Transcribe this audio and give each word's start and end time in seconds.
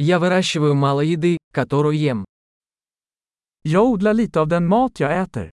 Я 0.00 0.20
выращиваю 0.20 0.76
мало 0.76 1.00
еды, 1.00 1.38
которую 1.52 1.98
ем. 1.98 2.24
Jag 3.64 3.84
odlar 3.84 4.14
lite 4.14 4.40
av 4.40 4.46
den 4.46 4.66
mat 4.68 5.00
jag 5.00 5.12
äter. 5.12 5.50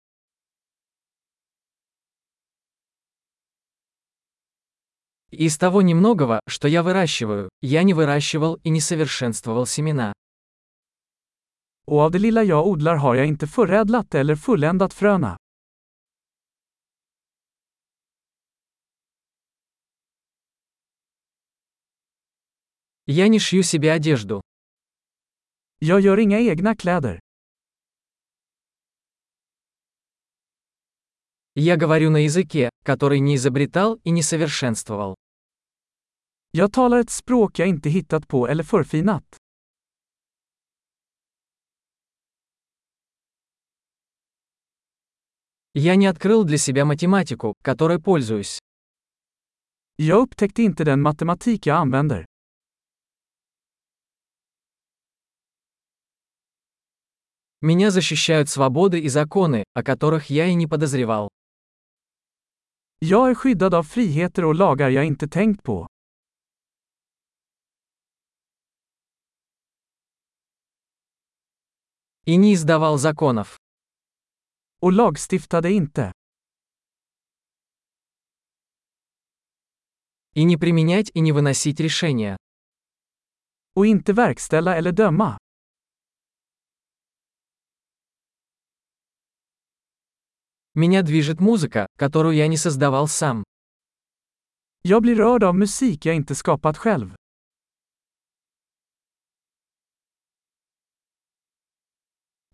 Из 5.31 5.59
того 5.59 5.83
немногого, 5.83 6.41
что 6.47 6.69
я 6.69 6.83
выращиваю, 6.83 7.51
я 7.61 7.83
не 7.83 7.93
выращивал 7.93 8.55
и 8.65 8.71
не 8.71 8.81
совершенствовал 8.81 9.67
семена. 9.67 10.15
Och 11.87 11.99
av 11.99 12.11
det 12.11 12.19
lilla 12.19 12.43
jag 12.43 12.67
odlar 12.67 12.97
har 12.97 13.15
jag 13.15 13.27
inte 13.27 13.47
förädlat 13.47 14.15
eller 14.15 14.37
fulländat 14.37 14.95
fröna. 14.95 15.37
Я 23.13 23.27
не 23.27 23.41
шью 23.41 23.65
себе 23.65 23.91
одежду. 23.91 24.41
Jag 25.81 26.01
gör 26.01 26.19
inga 26.19 26.39
egna 26.39 26.77
kläder. 26.77 27.19
Я 31.55 31.77
говорю 31.77 32.11
на 32.11 32.19
языке, 32.19 32.71
который 32.85 33.19
не 33.19 33.35
изобретал 33.35 33.97
и 34.05 34.11
не 34.11 34.23
совершенствовал. 34.23 35.17
Jag 36.53 36.73
talar 36.73 37.01
ett 37.01 37.11
språk 37.11 37.59
jag 37.59 37.69
inte 37.69 37.91
hittat 37.91 38.29
på 38.29 38.49
eller 38.49 38.65
förfinat. 38.65 39.25
Я 45.73 45.97
не 45.97 46.07
открыл 46.07 46.45
для 46.45 46.59
себя 46.59 46.85
математику, 46.85 47.55
которой 47.63 48.01
пользуюсь. 48.01 48.59
Jag 49.97 50.21
upptäckte 50.21 50.63
inte 50.63 50.85
den 50.85 51.03
matematik 51.03 51.67
jag 51.67 51.77
använder. 51.77 52.27
Меня 57.63 57.91
защищают 57.91 58.49
свободы 58.49 59.01
и 59.01 59.09
законы, 59.09 59.65
о 59.75 59.83
которых 59.83 60.31
я 60.31 60.47
и 60.47 60.55
не 60.55 60.67
подозревал. 60.67 61.29
Jag 63.01 63.31
är 63.31 63.35
skyddad 63.35 63.75
av 63.75 63.83
friheter 63.83 64.45
och 64.45 64.55
lagar 64.55 64.91
jag 64.91 65.05
inte 65.05 65.29
tänkt 65.29 65.63
på. 65.63 65.87
И 72.27 72.37
не 72.37 72.53
издавал 72.53 72.99
законов. 72.99 73.59
Och 74.81 74.93
lagstiftade 74.93 75.73
inte. 75.73 76.13
И 80.35 80.45
не 80.45 80.57
применять 80.57 81.11
и 81.15 81.21
не 81.21 81.33
выносить 81.33 81.81
решения. 81.81 82.37
Och 83.75 83.87
inte 83.87 84.13
verkställa 84.13 84.77
eller 84.77 84.93
döma. 84.93 85.39
Меня 90.81 91.03
движет 91.03 91.41
музыка, 91.41 91.87
которую 91.99 92.35
я 92.35 92.49
не 92.49 92.57
создавал 92.57 93.07
сам. 93.07 93.45
Jag 94.83 95.03
blir 95.03 95.15
rörd 95.15 95.45
av 95.45 95.55
musik 95.55 96.07
jag 96.07 96.17
inte 96.17 96.35
skapat 96.35 96.79
själv. 96.79 97.15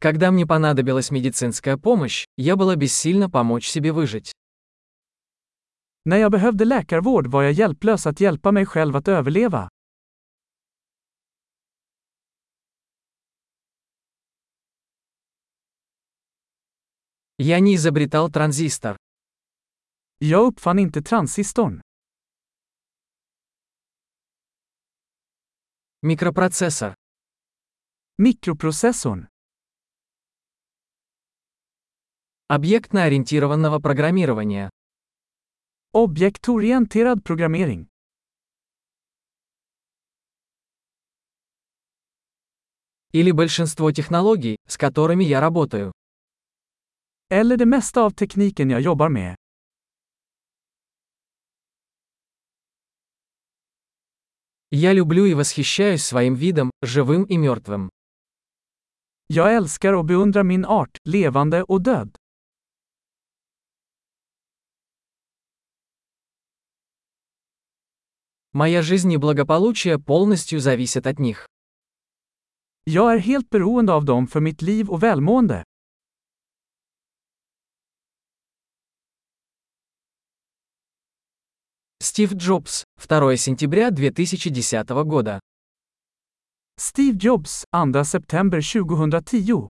Когда 0.00 0.32
мне 0.32 0.44
понадобилась 0.44 1.12
медицинская 1.12 1.76
помощь, 1.76 2.24
я 2.36 2.56
была 2.56 2.74
бессильна 2.74 3.30
помочь 3.30 3.68
себе 3.68 3.92
выжить. 3.92 4.32
När 6.04 6.16
jag 6.16 6.32
behövde 6.32 6.64
läkarvård 6.64 7.26
var 7.26 7.42
jag 7.42 7.52
hjälplös 7.52 8.06
att 8.06 8.20
hjälpa 8.20 8.52
mig 8.52 8.66
själv 8.66 8.96
att 8.96 9.08
överleva. 9.08 9.68
Я 17.38 17.60
не 17.60 17.74
изобретал 17.74 18.30
транзистор. 18.30 18.96
Jag 20.18 20.46
uppfann 20.46 20.78
inte 20.78 21.02
transistorn. 21.02 21.82
Микропроцессор. 26.02 26.94
Mikroprocessorn. 28.18 29.26
Объектно-ориентированного 32.48 33.80
программирования. 33.80 34.70
Objektorienterad 35.92 37.22
programmering. 37.22 37.86
Или 43.12 43.30
большинство 43.30 43.92
технологий, 43.92 44.56
с 44.66 44.78
которыми 44.78 45.24
я 45.24 45.40
работаю. 45.40 45.92
Eller 47.29 47.57
det 47.57 47.65
mesta 47.65 48.01
av 48.01 48.11
tekniken 48.11 48.69
jag 48.69 48.81
jobbar 48.81 49.09
med. 49.09 49.35
Я 54.69 54.93
люблю 54.93 55.25
и 55.25 55.33
восхищаюсь 55.33 56.03
своим 56.03 56.35
видом, 56.35 56.71
живым 56.81 57.23
и 57.25 57.37
мертвым. 57.37 57.89
Jag 59.27 59.55
älskar 59.55 59.93
och 59.93 60.05
beundrar 60.05 60.43
min 60.43 60.65
art, 60.65 60.97
levande 61.03 61.63
och 61.63 61.81
död. 61.81 62.17
Моя 68.53 68.81
жизнь 68.81 69.11
и 69.13 69.17
благополучие 69.17 69.97
полностью 69.99 70.59
зависят 70.59 71.07
от 71.07 71.19
них. 71.19 71.47
Jag 72.83 73.13
är 73.13 73.17
helt 73.17 73.49
beroende 73.49 73.93
av 73.93 74.05
dem 74.05 74.27
för 74.27 74.39
mitt 74.39 74.61
liv 74.61 74.89
och 74.89 75.03
välmående. 75.03 75.63
Стив 82.16 82.32
Джобс, 82.32 82.84
2 83.06 83.36
сентября 83.36 83.90
2010 83.90 84.88
года. 85.04 85.38
Steve 86.80 87.12
Jobs, 87.12 87.64
2 87.74 87.92
september 88.04 88.60
2010 88.62 89.68